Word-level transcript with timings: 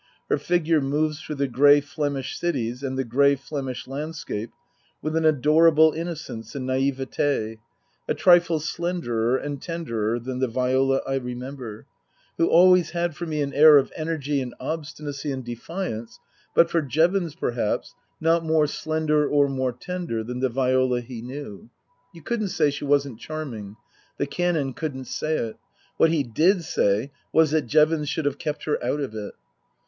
Her 0.29 0.39
figure 0.39 0.81
moves 0.81 1.21
through 1.21 1.35
the 1.35 1.47
grey 1.47 1.79
Flemish 1.79 2.35
cities 2.39 2.81
and 2.81 2.97
the 2.97 3.03
grey 3.03 3.35
Flemish 3.35 3.85
landscape 3.85 4.49
with 4.99 5.15
an 5.15 5.25
adorable 5.25 5.93
innocence 5.93 6.55
and 6.55 6.65
naivete, 6.65 7.59
a 8.07 8.15
trifle 8.15 8.59
slenderer 8.59 9.37
and 9.37 9.61
tenderer 9.61 10.17
than 10.17 10.39
the 10.39 10.47
Viola 10.47 11.01
I 11.05 11.17
remember, 11.17 11.85
who 12.39 12.47
always 12.47 12.89
had 12.89 13.15
for 13.15 13.27
me 13.27 13.43
an 13.43 13.53
air 13.53 13.77
of 13.77 13.93
energy 13.95 14.41
and 14.41 14.55
obstinacy 14.59 15.31
Book 15.35 15.47
II: 15.47 15.53
Her 15.53 15.59
Book 15.59 15.67
145 15.67 15.93
and 15.93 16.07
defiance, 16.09 16.19
but 16.55 16.71
for 16.71 16.81
Jevons, 16.81 17.35
perhaps, 17.35 17.93
not 18.19 18.43
more 18.43 18.65
slender 18.65 19.27
or 19.29 19.47
more 19.47 19.71
tender 19.71 20.23
than 20.23 20.39
the 20.39 20.49
Viola 20.49 21.01
he 21.01 21.21
knew. 21.21 21.69
You 22.11 22.23
couldn't 22.23 22.47
say 22.47 22.71
she 22.71 22.85
wasn't 22.85 23.19
charming. 23.19 23.75
The 24.17 24.25
Canon 24.25 24.73
couldn't 24.73 25.05
say 25.05 25.37
it; 25.37 25.57
what 25.97 26.09
he 26.09 26.23
did 26.23 26.63
say 26.63 27.11
was 27.31 27.51
that 27.51 27.67
Jevons 27.67 28.09
should 28.09 28.25
have 28.25 28.39
kept 28.39 28.63
her 28.63 28.83
out 28.83 28.99
of 28.99 29.13
it. 29.13 29.35